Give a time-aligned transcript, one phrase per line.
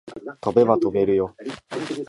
[0.41, 1.35] 飛べば飛べるよ